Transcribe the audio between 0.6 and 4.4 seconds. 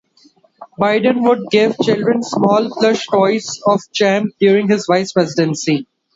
Biden would give children small plush toys of Champ